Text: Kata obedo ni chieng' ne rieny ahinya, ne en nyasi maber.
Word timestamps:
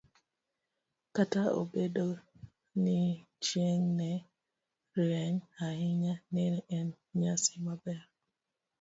Kata 1.15 1.41
obedo 1.61 2.07
ni 2.83 2.99
chieng' 3.45 3.89
ne 3.99 4.11
rieny 4.97 5.37
ahinya, 5.65 6.13
ne 6.33 6.45
en 6.77 6.87
nyasi 7.19 7.53
maber. 7.65 7.99